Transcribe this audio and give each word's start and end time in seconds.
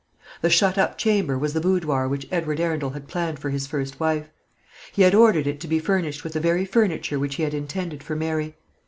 The 0.41 0.49
shut 0.49 0.79
up 0.79 0.97
chamber 0.97 1.37
was 1.37 1.53
the 1.53 1.61
boudoir 1.61 2.07
which 2.07 2.25
Edward 2.31 2.59
Arundel 2.59 2.89
had 2.89 3.07
planned 3.07 3.37
for 3.37 3.51
his 3.51 3.67
first 3.67 3.99
wife. 3.99 4.31
He 4.91 5.03
had 5.03 5.13
ordered 5.13 5.45
it 5.45 5.59
to 5.59 5.67
be 5.67 5.77
furnished 5.77 6.23
with 6.23 6.33
the 6.33 6.39
very 6.39 6.65
furniture 6.65 7.19
which 7.19 7.35
he 7.35 7.43
had 7.43 7.53
intended 7.53 8.01
for 8.01 8.15
Mary. 8.15 8.55